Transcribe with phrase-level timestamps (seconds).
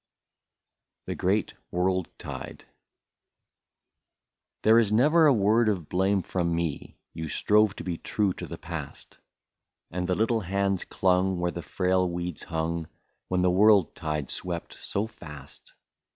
[1.05, 2.65] 143 THE GREAT WORLD TIDE.
[2.69, 2.73] ^^
[4.63, 8.47] There is never a word of blame from me,— You strove to be true to
[8.47, 9.19] the past,
[9.91, 12.87] And the little hands clung where the frail weeds hung,
[13.27, 15.73] When the world tide swept so fast.